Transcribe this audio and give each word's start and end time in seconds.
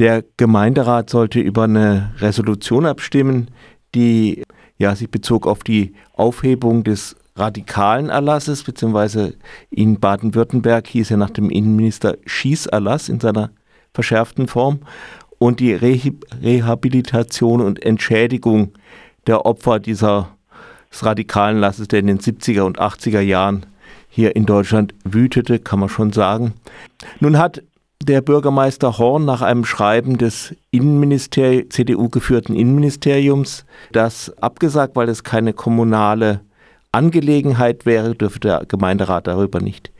Der 0.00 0.24
Gemeinderat 0.38 1.10
sollte 1.10 1.40
über 1.40 1.64
eine 1.64 2.14
Resolution 2.20 2.86
abstimmen, 2.86 3.50
die 3.94 4.44
ja, 4.78 4.96
sich 4.96 5.10
bezog 5.10 5.46
auf 5.46 5.62
die 5.62 5.92
Aufhebung 6.14 6.84
des 6.84 7.16
radikalen 7.36 8.08
Erlasses, 8.08 8.62
beziehungsweise 8.62 9.34
in 9.68 10.00
Baden-Württemberg 10.00 10.86
hieß 10.86 11.10
er 11.10 11.18
nach 11.18 11.28
dem 11.28 11.50
Innenminister 11.50 12.16
Schießerlass 12.24 13.10
in 13.10 13.20
seiner 13.20 13.50
verschärften 13.92 14.48
Form 14.48 14.78
und 15.38 15.60
die 15.60 15.74
Re 15.74 16.00
Rehabilitation 16.40 17.60
und 17.60 17.84
Entschädigung 17.84 18.72
der 19.26 19.44
Opfer 19.44 19.80
dieses 19.80 20.24
radikalen 20.92 21.58
Lasses, 21.58 21.88
der 21.88 21.98
in 21.98 22.06
den 22.06 22.20
70er 22.20 22.62
und 22.62 22.80
80er 22.80 23.20
Jahren 23.20 23.66
hier 24.08 24.34
in 24.34 24.46
Deutschland 24.46 24.94
wütete, 25.04 25.58
kann 25.58 25.78
man 25.78 25.90
schon 25.90 26.10
sagen. 26.10 26.54
Nun 27.20 27.36
hat 27.36 27.62
der 28.02 28.22
Bürgermeister 28.22 28.98
Horn 28.98 29.24
nach 29.24 29.42
einem 29.42 29.64
Schreiben 29.64 30.16
des 30.16 30.56
Innenministeri 30.70 31.68
CDU 31.68 32.08
geführten 32.08 32.54
Innenministeriums 32.54 33.66
das 33.92 34.36
abgesagt, 34.42 34.96
weil 34.96 35.08
es 35.08 35.22
keine 35.22 35.52
kommunale 35.52 36.40
Angelegenheit 36.92 37.86
wäre, 37.86 38.14
dürfte 38.14 38.48
der 38.48 38.62
Gemeinderat 38.66 39.26
darüber 39.26 39.60
nicht 39.60 39.92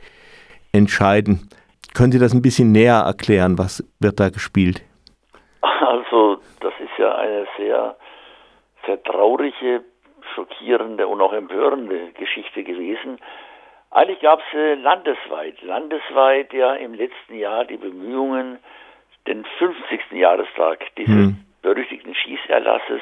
entscheiden. 0.73 1.49
Können 1.93 2.11
Sie 2.11 2.19
das 2.19 2.33
ein 2.33 2.41
bisschen 2.41 2.71
näher 2.71 3.03
erklären? 3.05 3.57
Was 3.57 3.83
wird 3.99 4.19
da 4.19 4.29
gespielt? 4.29 4.81
Also, 5.61 6.39
das 6.59 6.73
ist 6.79 6.97
ja 6.97 7.15
eine 7.15 7.45
sehr, 7.57 7.95
sehr 8.85 9.03
traurige, 9.03 9.83
schockierende 10.33 11.07
und 11.07 11.21
auch 11.21 11.33
empörende 11.33 12.11
Geschichte 12.17 12.63
gewesen. 12.63 13.19
Eigentlich 13.91 14.21
gab 14.21 14.39
es 14.39 14.57
äh, 14.57 14.75
landesweit, 14.75 15.61
landesweit 15.61 16.53
ja 16.53 16.73
im 16.75 16.93
letzten 16.93 17.37
Jahr 17.37 17.65
die 17.65 17.77
Bemühungen, 17.77 18.59
den 19.27 19.43
50. 19.59 20.11
Jahrestag 20.13 20.79
dieses 20.95 21.13
mhm. 21.13 21.45
berüchtigten 21.61 22.15
Schießerlasses 22.15 23.01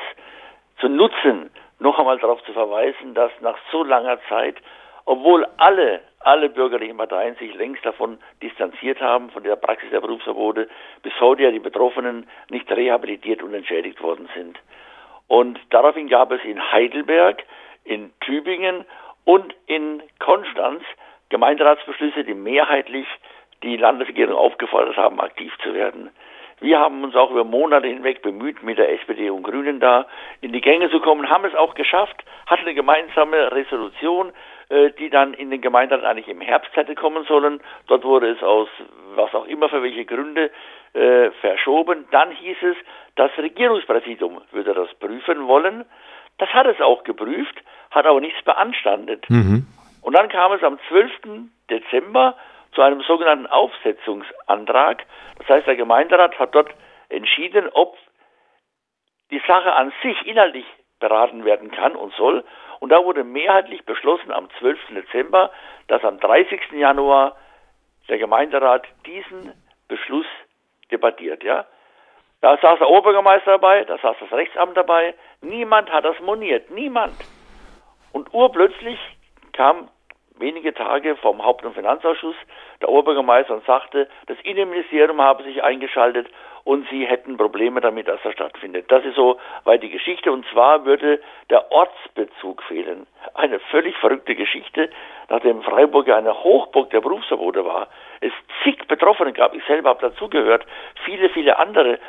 zu 0.79 0.89
nutzen, 0.89 1.51
noch 1.77 1.97
einmal 1.99 2.17
darauf 2.17 2.43
zu 2.43 2.53
verweisen, 2.53 3.13
dass 3.13 3.31
nach 3.41 3.57
so 3.71 3.83
langer 3.83 4.19
Zeit, 4.27 4.55
obwohl 5.05 5.45
alle, 5.57 6.01
alle 6.21 6.49
bürgerlichen 6.49 6.97
Parteien 6.97 7.35
sich 7.35 7.53
längst 7.53 7.85
davon 7.85 8.17
distanziert 8.41 8.99
haben, 8.99 9.29
von 9.29 9.43
der 9.43 9.55
Praxis 9.55 9.91
der 9.91 10.01
Berufsverbote, 10.01 10.67
bis 11.03 11.13
heute 11.19 11.43
ja 11.43 11.51
die 11.51 11.59
Betroffenen 11.59 12.27
nicht 12.49 12.69
rehabilitiert 12.71 13.43
und 13.43 13.53
entschädigt 13.53 14.01
worden 14.01 14.27
sind. 14.35 14.59
Und 15.27 15.59
daraufhin 15.69 16.09
gab 16.09 16.31
es 16.31 16.43
in 16.43 16.59
Heidelberg, 16.71 17.43
in 17.85 18.11
Tübingen 18.21 18.85
und 19.25 19.55
in 19.67 20.01
Konstanz 20.19 20.83
Gemeinderatsbeschlüsse, 21.29 22.23
die 22.23 22.33
mehrheitlich 22.33 23.07
die 23.63 23.77
Landesregierung 23.77 24.35
aufgefordert 24.35 24.97
haben, 24.97 25.19
aktiv 25.19 25.53
zu 25.63 25.73
werden. 25.73 26.09
Wir 26.61 26.79
haben 26.79 27.03
uns 27.03 27.15
auch 27.15 27.31
über 27.31 27.45
Monate 27.45 27.87
hinweg 27.87 28.21
bemüht, 28.21 28.63
mit 28.63 28.77
der 28.77 28.91
SPD 28.91 29.29
und 29.29 29.43
Grünen 29.43 29.79
da 29.79 30.07
in 30.41 30.51
die 30.51 30.59
Gänge 30.59 30.89
zu 30.89 30.99
kommen, 30.99 31.29
haben 31.29 31.45
es 31.45 31.55
auch 31.55 31.73
geschafft, 31.73 32.23
hatten 32.47 32.63
eine 32.63 32.73
gemeinsame 32.73 33.51
Resolution, 33.53 34.33
äh, 34.67 34.91
die 34.99 35.09
dann 35.09 35.33
in 35.33 35.51
den 35.51 35.61
Gemeinderat 35.61 36.03
eigentlich 36.03 36.27
im 36.27 36.41
Herbst 36.41 36.75
hätte 36.75 36.95
kommen 36.95 37.23
sollen. 37.25 37.61
Dort 37.87 38.03
wurde 38.03 38.31
es 38.31 38.43
aus 38.43 38.67
was 39.15 39.33
auch 39.33 39.45
immer 39.45 39.69
für 39.69 39.81
welche 39.81 40.05
Gründe 40.05 40.51
äh, 40.93 41.31
verschoben. 41.41 42.05
Dann 42.11 42.31
hieß 42.31 42.57
es, 42.61 42.77
das 43.15 43.31
Regierungspräsidium 43.37 44.41
würde 44.51 44.73
das 44.73 44.93
prüfen 44.95 45.47
wollen. 45.47 45.85
Das 46.39 46.49
hat 46.49 46.65
es 46.65 46.81
auch 46.81 47.03
geprüft, 47.03 47.55
hat 47.91 48.05
aber 48.05 48.19
nichts 48.19 48.41
beanstandet. 48.43 49.29
Mhm. 49.29 49.67
Und 50.01 50.17
dann 50.17 50.29
kam 50.29 50.51
es 50.53 50.63
am 50.63 50.79
12. 50.87 51.11
Dezember 51.69 52.35
zu 52.73 52.81
einem 52.81 53.01
sogenannten 53.01 53.47
Aufsetzungsantrag. 53.47 55.03
Das 55.37 55.49
heißt, 55.49 55.67
der 55.67 55.75
Gemeinderat 55.75 56.37
hat 56.39 56.55
dort 56.55 56.69
entschieden, 57.09 57.69
ob 57.73 57.97
die 59.31 59.41
Sache 59.47 59.73
an 59.73 59.91
sich 60.01 60.25
inhaltlich 60.25 60.65
beraten 60.99 61.45
werden 61.45 61.71
kann 61.71 61.95
und 61.95 62.13
soll. 62.13 62.43
Und 62.79 62.89
da 62.89 63.03
wurde 63.03 63.23
mehrheitlich 63.23 63.83
beschlossen 63.85 64.31
am 64.31 64.49
12. 64.59 64.79
Dezember, 64.95 65.51
dass 65.87 66.03
am 66.03 66.19
30. 66.19 66.71
Januar 66.71 67.35
der 68.07 68.17
Gemeinderat 68.17 68.87
diesen 69.05 69.53
Beschluss 69.87 70.25
debattiert. 70.91 71.43
Ja? 71.43 71.65
Da 72.41 72.57
saß 72.57 72.79
der 72.79 72.89
Oberbürgermeister 72.89 73.51
dabei, 73.51 73.83
da 73.83 73.97
saß 73.97 74.15
das 74.19 74.31
Rechtsamt 74.31 74.77
dabei. 74.77 75.13
Niemand 75.41 75.91
hat 75.91 76.05
das 76.05 76.19
moniert, 76.21 76.71
niemand. 76.71 77.15
Und 78.13 78.33
urplötzlich 78.33 78.99
kam 79.53 79.89
wenige 80.37 80.73
Tage 80.73 81.17
vom 81.17 81.43
Haupt- 81.43 81.65
und 81.65 81.73
Finanzausschuss 81.73 82.35
der 82.81 82.89
Oberbürgermeister 82.89 83.53
und 83.53 83.65
sagte, 83.65 84.07
das 84.27 84.37
Innenministerium 84.43 85.21
habe 85.21 85.43
sich 85.43 85.61
eingeschaltet 85.61 86.27
und 86.63 86.87
sie 86.89 87.05
hätten 87.05 87.37
Probleme 87.37 87.81
damit, 87.81 88.07
dass 88.07 88.23
er 88.23 88.31
stattfindet. 88.31 88.91
Das 88.91 89.03
ist 89.05 89.15
so 89.15 89.39
weit 89.63 89.83
die 89.83 89.89
Geschichte. 89.89 90.31
Und 90.31 90.45
zwar 90.47 90.85
würde 90.85 91.21
der 91.49 91.71
Ortsbezug 91.71 92.61
fehlen. 92.63 93.07
Eine 93.33 93.59
völlig 93.59 93.95
verrückte 93.97 94.35
Geschichte, 94.35 94.89
nachdem 95.29 95.61
Freiburg 95.63 96.07
ja 96.07 96.17
eine 96.17 96.43
Hochburg 96.43 96.89
der 96.89 97.01
Berufsverbote 97.01 97.65
war. 97.65 97.87
Es 98.21 98.33
zig 98.63 98.87
Betroffene 98.87 99.33
gab. 99.33 99.53
Ich 99.53 99.63
selber 99.65 99.89
habe 99.89 100.09
dazugehört. 100.09 100.65
Viele, 101.05 101.29
viele 101.29 101.57
andere 101.57 101.99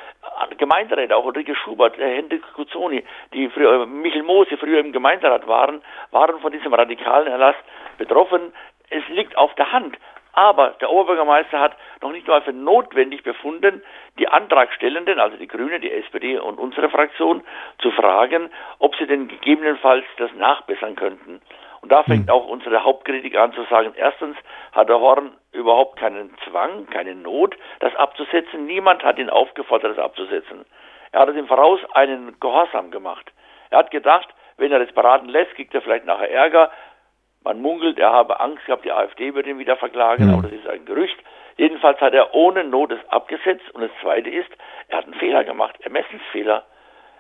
Gemeinderäte, 0.58 1.16
auch 1.16 1.24
Ulrike 1.24 1.54
Schubert, 1.54 1.96
Hendrik 1.98 2.42
Cuzzoni, 2.54 3.04
die 3.32 3.48
früher, 3.48 3.86
Michel 3.86 4.22
Moos, 4.22 4.48
die 4.48 4.56
früher 4.56 4.80
im 4.80 4.92
Gemeinderat 4.92 5.46
waren, 5.46 5.82
waren 6.10 6.38
von 6.40 6.52
diesem 6.52 6.74
radikalen 6.74 7.28
Erlass 7.28 7.56
betroffen. 7.98 8.52
Es 8.88 9.06
liegt 9.08 9.36
auf 9.36 9.54
der 9.54 9.72
Hand. 9.72 9.96
Aber 10.32 10.74
der 10.80 10.90
Oberbürgermeister 10.90 11.58
hat 11.58 11.76
noch 12.02 12.12
nicht 12.12 12.26
mal 12.28 12.42
für 12.42 12.52
notwendig 12.52 13.22
befunden, 13.22 13.82
die 14.18 14.28
Antragstellenden, 14.28 15.18
also 15.18 15.36
die 15.36 15.48
Grüne, 15.48 15.80
die 15.80 15.90
SPD 15.90 16.38
und 16.38 16.58
unsere 16.58 16.88
Fraktion, 16.88 17.42
zu 17.78 17.90
fragen, 17.90 18.50
ob 18.78 18.94
sie 18.96 19.06
denn 19.06 19.28
gegebenenfalls 19.28 20.04
das 20.18 20.32
nachbessern 20.34 20.96
könnten. 20.96 21.40
Und 21.82 21.90
da 21.90 22.02
fängt 22.02 22.28
hm. 22.28 22.34
auch 22.34 22.46
unsere 22.46 22.84
Hauptkritik 22.84 23.36
an 23.36 23.52
zu 23.52 23.64
sagen, 23.64 23.92
erstens 23.96 24.36
hat 24.72 24.88
der 24.88 25.00
Horn 25.00 25.32
überhaupt 25.52 25.98
keinen 25.98 26.34
Zwang, 26.44 26.86
keine 26.86 27.14
Not, 27.14 27.56
das 27.80 27.94
abzusetzen. 27.96 28.66
Niemand 28.66 29.02
hat 29.02 29.18
ihn 29.18 29.30
aufgefordert, 29.30 29.96
das 29.96 30.04
abzusetzen. 30.04 30.64
Er 31.12 31.20
hat 31.20 31.28
es 31.30 31.36
im 31.36 31.46
Voraus 31.46 31.80
einen 31.94 32.38
Gehorsam 32.38 32.90
gemacht. 32.90 33.32
Er 33.70 33.78
hat 33.78 33.90
gedacht, 33.90 34.28
wenn 34.58 34.72
er 34.72 34.78
das 34.78 34.92
beraten 34.92 35.28
lässt, 35.28 35.54
kriegt 35.54 35.74
er 35.74 35.80
vielleicht 35.80 36.04
nachher 36.04 36.30
Ärger. 36.30 36.70
Man 37.42 37.62
munkelt, 37.62 37.98
er 37.98 38.12
habe 38.12 38.38
Angst 38.40 38.64
gehabt, 38.66 38.84
die 38.84 38.92
AfD 38.92 39.34
würde 39.34 39.50
ihn 39.50 39.58
wieder 39.58 39.76
verklagen, 39.76 40.26
mhm. 40.26 40.34
aber 40.34 40.42
das 40.42 40.52
ist 40.52 40.68
ein 40.68 40.84
Gerücht. 40.84 41.16
Jedenfalls 41.56 42.00
hat 42.00 42.14
er 42.14 42.34
ohne 42.34 42.64
Not 42.64 42.92
es 42.92 43.08
abgesetzt. 43.08 43.64
Und 43.72 43.82
das 43.82 43.90
Zweite 44.02 44.30
ist, 44.30 44.50
er 44.88 44.98
hat 44.98 45.04
einen 45.04 45.14
Fehler 45.14 45.44
gemacht, 45.44 45.76
Ermessensfehler. 45.80 46.64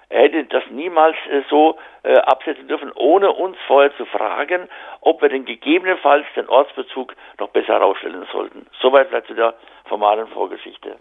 Er 0.08 0.22
hätte 0.22 0.44
das 0.44 0.64
niemals 0.70 1.16
äh, 1.30 1.42
so 1.48 1.78
äh, 2.02 2.16
absetzen 2.16 2.66
dürfen, 2.66 2.90
ohne 2.94 3.30
uns 3.30 3.56
vorher 3.66 3.96
zu 3.96 4.04
fragen, 4.06 4.68
ob 5.00 5.22
wir 5.22 5.28
denn 5.28 5.44
gegebenenfalls 5.44 6.26
den 6.34 6.48
Ortsbezug 6.48 7.14
noch 7.38 7.48
besser 7.50 7.74
herausstellen 7.74 8.26
sollten. 8.32 8.66
Soweit 8.80 9.08
vielleicht 9.08 9.28
zu 9.28 9.34
der 9.34 9.54
formalen 9.84 10.26
Vorgeschichte. 10.28 10.96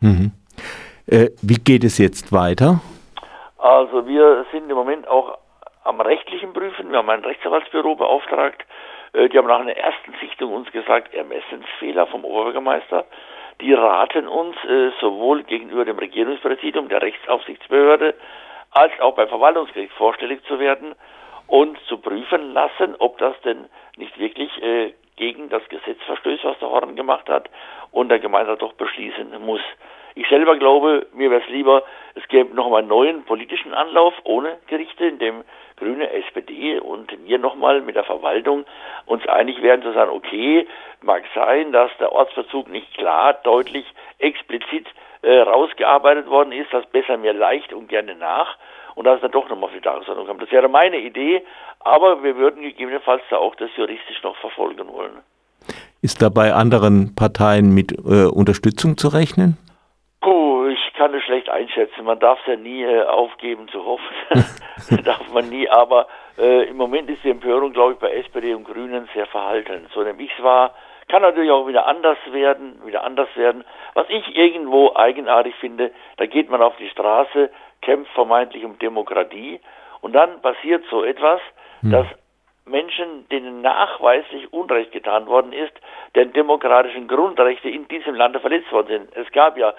Mhm. 0.00 0.32
Äh, 1.06 1.30
wie 1.42 1.58
geht 1.62 1.82
es 1.82 1.98
jetzt 1.98 2.32
weiter? 2.32 2.80
Also 3.58 4.06
wir 4.06 4.44
sind 4.52 4.68
im 4.68 4.76
Moment 4.76 5.08
auch 5.08 5.38
am 5.86 6.00
rechtlichen 6.00 6.52
Prüfen. 6.52 6.90
Wir 6.90 6.98
haben 6.98 7.10
ein 7.10 7.24
Rechtsanwaltsbüro 7.24 7.94
beauftragt. 7.94 8.64
Äh, 9.12 9.28
die 9.28 9.38
haben 9.38 9.46
nach 9.46 9.60
einer 9.60 9.76
ersten 9.76 10.14
Sichtung 10.20 10.52
uns 10.52 10.70
gesagt, 10.72 11.14
Ermessensfehler 11.14 12.06
vom 12.08 12.24
Oberbürgermeister. 12.24 13.04
Die 13.60 13.72
raten 13.72 14.28
uns 14.28 14.56
äh, 14.64 14.90
sowohl 15.00 15.44
gegenüber 15.44 15.84
dem 15.84 15.98
Regierungspräsidium, 15.98 16.88
der 16.88 17.02
Rechtsaufsichtsbehörde, 17.02 18.14
als 18.72 18.92
auch 19.00 19.14
beim 19.14 19.28
Verwaltungsgericht 19.28 19.92
vorstellig 19.92 20.44
zu 20.46 20.58
werden 20.58 20.94
und 21.46 21.78
zu 21.86 21.98
prüfen 21.98 22.52
lassen, 22.52 22.96
ob 22.98 23.18
das 23.18 23.40
denn 23.42 23.66
nicht 23.96 24.18
wirklich 24.18 24.50
äh, 24.62 24.92
gegen 25.16 25.48
das 25.48 25.66
Gesetz 25.68 26.02
verstößt, 26.04 26.44
was 26.44 26.58
der 26.58 26.68
Horn 26.68 26.96
gemacht 26.96 27.28
hat 27.28 27.48
und 27.92 28.10
der 28.10 28.18
Gemeinderat 28.18 28.60
doch 28.60 28.74
beschließen 28.74 29.40
muss. 29.40 29.62
Ich 30.14 30.28
selber 30.28 30.56
glaube, 30.56 31.06
mir 31.12 31.30
wäre 31.30 31.42
es 31.42 31.48
lieber, 31.48 31.82
es 32.14 32.26
gäbe 32.28 32.54
nochmal 32.54 32.80
einen 32.80 32.88
neuen 32.88 33.24
politischen 33.24 33.74
Anlauf 33.74 34.14
ohne 34.24 34.58
Gerichte, 34.66 35.06
in 35.06 35.18
dem 35.18 35.44
Grüne, 35.76 36.10
SPD 36.10 36.78
und 36.78 37.12
wir 37.24 37.38
nochmal 37.38 37.82
mit 37.82 37.96
der 37.96 38.04
Verwaltung 38.04 38.64
uns 39.04 39.26
einig 39.28 39.62
werden 39.62 39.82
zu 39.82 39.92
sagen, 39.92 40.10
okay, 40.10 40.66
mag 41.02 41.24
sein, 41.34 41.72
dass 41.72 41.90
der 41.98 42.12
Ortsverzug 42.12 42.68
nicht 42.68 42.92
klar, 42.96 43.34
deutlich, 43.44 43.84
explizit 44.18 44.86
äh, 45.22 45.38
rausgearbeitet 45.40 46.28
worden 46.28 46.52
ist, 46.52 46.72
das 46.72 46.86
besser 46.86 47.16
mir 47.16 47.32
leicht 47.32 47.72
und 47.72 47.88
gerne 47.88 48.14
nach 48.14 48.56
und 48.94 49.04
dass 49.04 49.16
es 49.16 49.22
dann 49.22 49.32
doch 49.32 49.48
nochmal 49.48 49.68
auf 49.68 49.74
die 49.74 49.80
Tagesordnung 49.80 50.26
kommt. 50.26 50.42
Das 50.42 50.50
wäre 50.50 50.68
meine 50.68 50.98
Idee, 50.98 51.42
aber 51.80 52.22
wir 52.22 52.36
würden 52.36 52.62
gegebenenfalls 52.62 53.22
da 53.30 53.36
auch 53.36 53.54
das 53.56 53.70
juristisch 53.76 54.22
noch 54.22 54.36
verfolgen 54.36 54.88
wollen. 54.88 55.18
Ist 56.02 56.22
da 56.22 56.28
bei 56.28 56.52
anderen 56.52 57.14
Parteien 57.14 57.74
mit 57.74 57.92
äh, 57.92 58.26
Unterstützung 58.26 58.96
zu 58.96 59.08
rechnen? 59.08 59.58
Ich 60.96 60.98
kann 60.98 61.12
es 61.12 61.24
schlecht 61.24 61.50
einschätzen. 61.50 62.06
Man 62.06 62.18
darf 62.20 62.38
es 62.40 62.46
ja 62.46 62.56
nie 62.56 62.82
äh, 62.82 63.02
aufgeben 63.02 63.68
zu 63.68 63.84
hoffen. 63.84 64.16
darf 65.04 65.30
man 65.30 65.46
nie. 65.50 65.68
Aber 65.68 66.06
äh, 66.38 66.70
im 66.70 66.78
Moment 66.78 67.10
ist 67.10 67.22
die 67.22 67.28
Empörung, 67.28 67.74
glaube 67.74 67.92
ich, 67.92 67.98
bei 67.98 68.12
SPD 68.12 68.54
und 68.54 68.64
Grünen 68.64 69.06
sehr 69.12 69.26
verhalten. 69.26 69.88
So 69.92 70.02
nämlich 70.02 70.30
es 70.34 70.42
war 70.42 70.74
Kann 71.08 71.20
natürlich 71.20 71.50
auch 71.50 71.68
wieder 71.68 71.84
anders 71.84 72.16
werden, 72.30 72.80
wieder 72.86 73.04
anders 73.04 73.28
werden. 73.34 73.62
Was 73.92 74.06
ich 74.08 74.34
irgendwo 74.34 74.96
eigenartig 74.96 75.54
finde, 75.56 75.90
da 76.16 76.24
geht 76.24 76.48
man 76.48 76.62
auf 76.62 76.74
die 76.78 76.88
Straße, 76.88 77.50
kämpft 77.82 78.10
vermeintlich 78.12 78.64
um 78.64 78.78
Demokratie 78.78 79.60
und 80.00 80.14
dann 80.14 80.40
passiert 80.40 80.82
so 80.88 81.04
etwas, 81.04 81.42
hm. 81.82 81.90
dass 81.90 82.06
Menschen, 82.64 83.28
denen 83.28 83.60
nachweislich 83.60 84.50
Unrecht 84.50 84.92
getan 84.92 85.26
worden 85.26 85.52
ist, 85.52 85.74
deren 86.14 86.32
demokratischen 86.32 87.06
Grundrechte 87.06 87.68
in 87.68 87.86
diesem 87.86 88.14
Lande 88.14 88.40
verletzt 88.40 88.72
worden 88.72 88.88
sind. 88.88 89.16
Es 89.16 89.30
gab 89.32 89.58
ja 89.58 89.74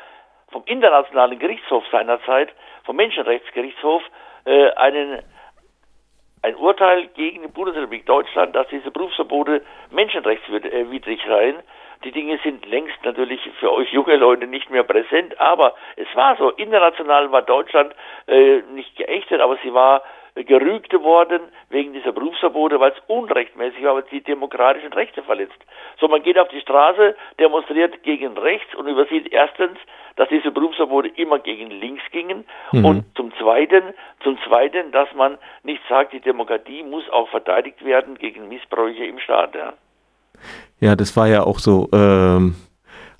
vom 0.51 0.63
Internationalen 0.65 1.39
Gerichtshof 1.39 1.83
seinerzeit, 1.91 2.49
vom 2.85 2.95
Menschenrechtsgerichtshof, 2.95 4.01
äh, 4.45 4.71
einen, 4.71 5.21
ein 6.41 6.55
Urteil 6.55 7.07
gegen 7.07 7.41
die 7.41 7.47
Bundesrepublik 7.47 8.05
Deutschland, 8.05 8.55
dass 8.55 8.67
diese 8.69 8.91
Berufsverbote 8.91 9.61
menschenrechtswidrig 9.91 11.21
seien. 11.27 11.57
Die 12.03 12.11
Dinge 12.11 12.39
sind 12.43 12.65
längst 12.67 13.03
natürlich 13.03 13.41
für 13.59 13.73
euch 13.73 13.91
junge 13.91 14.15
Leute 14.17 14.45
nicht 14.45 14.69
mehr 14.69 14.83
präsent, 14.83 15.39
aber 15.39 15.73
es 15.95 16.07
war 16.15 16.37
so. 16.37 16.51
International 16.51 17.31
war 17.31 17.41
Deutschland 17.41 17.93
äh, 18.27 18.61
nicht 18.73 18.95
geächtet, 18.95 19.41
aber 19.41 19.57
sie 19.63 19.73
war 19.73 20.03
gerügt 20.43 20.93
worden 20.93 21.41
wegen 21.69 21.93
dieser 21.93 22.11
Berufsverbote, 22.11 22.79
weil 22.79 22.91
es 22.91 23.01
unrechtmäßig 23.07 23.83
war, 23.83 23.95
weil 23.95 24.03
es 24.03 24.09
die 24.09 24.21
demokratischen 24.21 24.93
Rechte 24.93 25.23
verletzt. 25.23 25.57
So, 25.99 26.07
man 26.07 26.21
geht 26.23 26.37
auf 26.37 26.47
die 26.49 26.61
Straße, 26.61 27.15
demonstriert 27.39 28.03
gegen 28.03 28.37
rechts 28.37 28.75
und 28.75 28.87
übersieht 28.87 29.31
erstens, 29.31 29.77
dass 30.15 30.29
diese 30.29 30.51
Berufsverbote 30.51 31.09
immer 31.09 31.39
gegen 31.39 31.69
links 31.69 32.03
gingen 32.11 32.45
mhm. 32.71 32.85
und 32.85 33.05
zum 33.15 33.33
zweiten, 33.37 33.93
zum 34.23 34.37
zweiten, 34.47 34.91
dass 34.91 35.13
man 35.15 35.37
nicht 35.63 35.81
sagt, 35.87 36.13
die 36.13 36.19
Demokratie 36.19 36.83
muss 36.83 37.09
auch 37.09 37.29
verteidigt 37.29 37.83
werden 37.85 38.17
gegen 38.17 38.47
Missbräuche 38.47 39.05
im 39.05 39.19
Staat. 39.19 39.55
Ja, 39.55 39.73
ja 40.79 40.95
das 40.95 41.15
war 41.15 41.27
ja 41.27 41.43
auch 41.43 41.59
so. 41.59 41.87
Ähm 41.93 42.55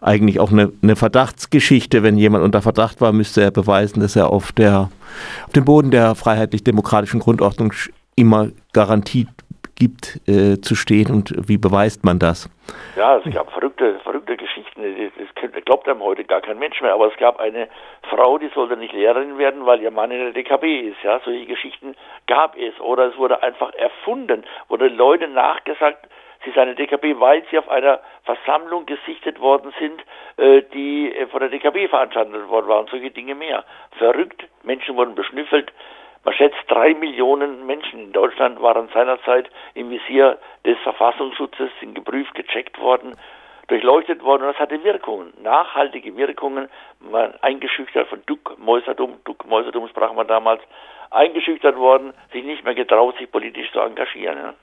eigentlich 0.02 0.40
auch 0.40 0.52
eine, 0.52 0.72
eine, 0.82 0.96
Verdachtsgeschichte. 0.96 2.04
Wenn 2.04 2.18
jemand 2.18 2.44
unter 2.44 2.62
Verdacht 2.62 3.02
war, 3.02 3.12
müsste 3.12 3.42
er 3.42 3.52
beweisen, 3.52 4.00
dass 4.00 4.16
er 4.16 4.30
auf, 4.30 4.52
der, 4.52 4.90
auf 5.46 5.54
dem 5.54 5.66
Boden 5.66 5.92
der 5.92 6.16
freiheitlich-demokratischen 6.16 7.20
Grundordnung 7.20 7.74
immer 8.16 8.50
Garantie 8.74 9.28
gibt 9.76 10.20
äh, 10.28 10.60
zu 10.60 10.76
stehen. 10.76 11.12
Und 11.12 11.34
wie 11.48 11.58
beweist 11.58 12.04
man 12.04 12.20
das? 12.20 12.50
Ja, 12.96 13.18
es 13.18 13.34
gab 13.34 13.52
verrückte, 13.52 14.00
verrückte 14.04 14.36
Geschichten, 14.36 14.82
das 14.82 15.64
glaubt 15.66 15.88
einem 15.88 16.02
heute 16.02 16.24
gar 16.24 16.42
kein 16.42 16.60
Mensch 16.60 16.82
mehr, 16.82 16.94
aber 16.94 17.12
es 17.12 17.18
gab 17.18 17.40
eine 17.40 17.68
Frau, 18.10 18.38
die 18.38 18.50
sollte 18.54 18.78
nicht 18.78 18.94
Lehrerin 18.94 19.38
werden, 19.38 19.66
weil 19.66 19.82
ihr 19.82 19.92
Mann 19.92 20.12
in 20.12 20.20
der 20.20 20.32
DKB 20.32 20.90
ist, 20.90 20.98
ja, 21.04 21.20
solche 21.24 21.46
Geschichten 21.46 21.96
gab 22.26 22.58
es. 22.58 22.80
Oder 22.80 23.10
es 23.10 23.18
wurde 23.18 23.42
einfach 23.44 23.74
erfunden, 23.74 24.44
wurde 24.68 24.88
Leute 24.88 25.28
nachgesagt, 25.28 26.08
sie 26.48 26.52
ist 26.52 26.58
eine 26.58 26.76
DKB, 26.76 27.20
weil 27.20 27.44
sie 27.52 27.60
auf 27.60 27.68
einer 27.68 28.00
Versammlung 28.24 28.86
gesichtet 28.86 29.42
worden 29.42 29.74
sind, 29.80 30.02
äh, 30.38 30.62
die 30.74 31.14
äh, 31.14 31.28
von 31.28 31.42
der 31.42 31.50
DKB 31.50 31.90
veranstaltet 31.90 32.48
worden 32.48 32.68
war 32.70 32.80
und 32.80 32.90
solche 32.90 33.12
Dinge 33.12 33.36
mehr. 33.36 33.66
Verrückt, 33.98 34.48
Menschen 34.64 34.96
wurden 34.96 35.14
beschnüffelt. 35.14 35.74
Man 36.24 36.34
schätzt, 36.34 36.58
drei 36.70 36.94
Millionen 36.94 37.66
Menschen 37.66 38.00
in 38.00 38.12
Deutschland 38.14 38.62
waren 38.62 38.88
seinerzeit 38.94 39.50
im 39.74 39.90
Visier 39.90 40.38
des 40.66 40.78
Verfassungsschutzes, 40.80 41.70
sind 41.82 41.96
geprüft, 41.96 42.34
gecheckt 42.34 42.80
worden, 42.80 43.18
durchleuchtet 43.68 44.24
worden 44.24 44.44
und 44.44 44.54
das 44.54 44.60
hatte 44.60 44.82
Wirkungen, 44.86 45.34
nachhaltige 45.42 46.16
Wirkungen. 46.16 46.70
Man 47.02 47.34
eingeschüchtert 47.42 48.08
von 48.08 48.22
Duckmäusertum, 48.26 49.18
Duckmäusertum 49.26 49.90
sprach 49.90 50.14
man 50.14 50.28
damals, 50.28 50.62
eingeschüchtert 51.12 51.76
worden, 51.76 52.14
sich 52.32 52.44
nicht 52.46 52.64
mehr 52.64 52.76
getraut, 52.76 53.18
sich 53.18 53.30
politisch 53.30 53.70
zu 53.74 53.80
engagieren. 53.82 54.38
Ja. 54.38 54.54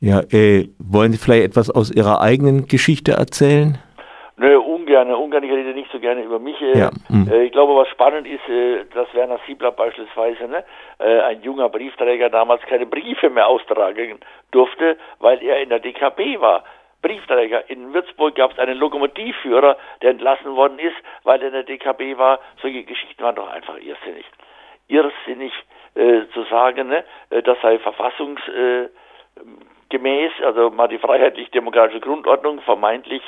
Ja, 0.00 0.20
äh, 0.32 0.68
wollen 0.78 1.12
Sie 1.12 1.18
vielleicht 1.18 1.44
etwas 1.44 1.68
aus 1.70 1.90
Ihrer 1.90 2.22
eigenen 2.22 2.66
Geschichte 2.66 3.12
erzählen? 3.12 3.76
Nö, 4.38 4.58
ungern, 4.58 5.12
ungern. 5.12 5.44
Ich 5.44 5.52
rede 5.52 5.74
nicht 5.74 5.92
so 5.92 6.00
gerne 6.00 6.22
über 6.22 6.38
mich. 6.38 6.58
Äh, 6.62 6.78
ja. 6.78 6.90
Mhm. 7.10 7.30
Äh, 7.30 7.44
ich 7.44 7.52
glaube, 7.52 7.76
was 7.76 7.88
spannend 7.88 8.26
ist, 8.26 8.48
äh, 8.48 8.86
dass 8.94 9.12
Werner 9.12 9.38
Siebler 9.46 9.72
beispielsweise, 9.72 10.48
ne, 10.48 10.64
äh, 11.00 11.20
ein 11.20 11.42
junger 11.42 11.68
Briefträger 11.68 12.30
damals 12.30 12.62
keine 12.62 12.86
Briefe 12.86 13.28
mehr 13.28 13.46
austragen 13.46 14.20
durfte, 14.52 14.96
weil 15.18 15.42
er 15.42 15.60
in 15.60 15.68
der 15.68 15.80
DKB 15.80 16.40
war. 16.40 16.64
Briefträger. 17.02 17.68
In 17.68 17.92
Würzburg 17.92 18.34
gab 18.36 18.52
es 18.52 18.58
einen 18.58 18.78
Lokomotivführer, 18.78 19.76
der 20.00 20.10
entlassen 20.12 20.56
worden 20.56 20.78
ist, 20.78 20.96
weil 21.24 21.42
er 21.42 21.48
in 21.48 21.52
der 21.52 21.64
DKB 21.64 22.16
war. 22.16 22.40
Solche 22.62 22.84
Geschichten 22.84 23.22
waren 23.22 23.36
doch 23.36 23.50
einfach 23.50 23.76
irrsinnig. 23.76 24.24
Irrsinnig 24.88 25.52
äh, 25.94 26.22
zu 26.32 26.44
sagen, 26.44 26.88
ne, 26.88 27.04
das 27.28 27.58
sei 27.60 27.78
verfassungs 27.78 28.40
gemäß, 30.00 30.32
also 30.42 30.70
mal 30.70 30.88
die 30.88 30.98
freiheitlich-demokratische 30.98 32.00
Grundordnung 32.00 32.60
vermeintlich 32.62 33.22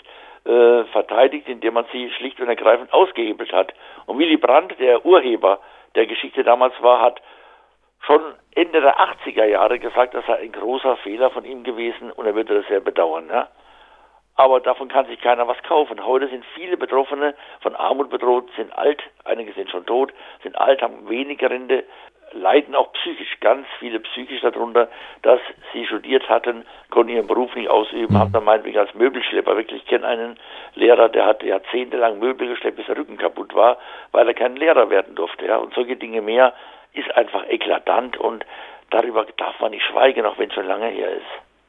äh, 0.44 0.84
verteidigt, 0.84 1.48
indem 1.48 1.74
man 1.74 1.84
sie 1.92 2.10
schlicht 2.10 2.40
und 2.40 2.48
ergreifend 2.48 2.92
ausgehebelt 2.92 3.52
hat. 3.52 3.74
Und 4.06 4.18
Willy 4.18 4.38
Brandt, 4.38 4.78
der 4.80 5.04
Urheber 5.04 5.60
der 5.94 6.06
Geschichte 6.06 6.42
damals 6.42 6.74
war, 6.80 7.00
hat 7.00 7.20
schon 8.06 8.20
Ende 8.54 8.80
der 8.80 8.98
80er 8.98 9.44
Jahre 9.44 9.78
gesagt, 9.78 10.14
das 10.14 10.24
sei 10.26 10.38
ein 10.38 10.52
großer 10.52 10.96
Fehler 10.96 11.30
von 11.30 11.44
ihm 11.44 11.62
gewesen 11.62 12.10
und 12.10 12.26
er 12.26 12.34
würde 12.34 12.54
das 12.54 12.66
sehr 12.68 12.80
bedauern. 12.80 13.28
Ja? 13.30 13.48
Aber 14.36 14.60
davon 14.60 14.88
kann 14.88 15.06
sich 15.06 15.20
keiner 15.20 15.46
was 15.46 15.62
kaufen. 15.62 16.04
Heute 16.04 16.28
sind 16.28 16.44
viele 16.54 16.78
Betroffene 16.78 17.34
von 17.60 17.76
Armut 17.76 18.08
bedroht, 18.08 18.50
sind 18.56 18.72
alt, 18.76 19.02
einige 19.24 19.52
sind 19.52 19.70
schon 19.70 19.84
tot, 19.84 20.12
sind 20.42 20.56
alt, 20.56 20.80
haben 20.80 21.08
weniger 21.08 21.50
Rente, 21.50 21.84
leiden 22.32 22.74
auch 22.74 22.92
psychisch, 22.92 23.38
ganz 23.40 23.66
viele 23.78 24.00
psychisch 24.00 24.40
darunter, 24.40 24.88
dass 25.22 25.40
sie 25.72 25.86
studiert 25.86 26.28
hatten, 26.28 26.64
konnten 26.90 27.12
ihren 27.12 27.26
Beruf 27.26 27.54
nicht 27.54 27.68
ausüben, 27.68 28.14
mhm. 28.14 28.18
haben 28.18 28.32
dann 28.32 28.44
meinetwegen 28.44 28.78
als 28.78 28.94
Möbelschlepper, 28.94 29.56
wirklich, 29.56 29.82
ich 29.82 29.88
kenne 29.88 30.06
einen 30.06 30.38
Lehrer, 30.74 31.08
der 31.08 31.26
hat 31.26 31.42
jahrzehntelang 31.42 32.18
Möbel 32.18 32.48
geschleppt, 32.48 32.76
bis 32.76 32.86
der 32.86 32.96
Rücken 32.96 33.18
kaputt 33.18 33.54
war, 33.54 33.78
weil 34.12 34.26
er 34.28 34.34
kein 34.34 34.56
Lehrer 34.56 34.90
werden 34.90 35.14
durfte. 35.14 35.46
Ja. 35.46 35.56
Und 35.56 35.74
solche 35.74 35.96
Dinge 35.96 36.22
mehr 36.22 36.54
ist 36.94 37.14
einfach 37.16 37.48
eklatant 37.48 38.16
und 38.16 38.44
darüber 38.90 39.26
darf 39.36 39.58
man 39.60 39.70
nicht 39.70 39.84
schweigen, 39.84 40.26
auch 40.26 40.38
wenn 40.38 40.48
es 40.48 40.54
schon 40.54 40.66
lange 40.66 40.88
her 40.88 41.10
ist. 41.10 41.51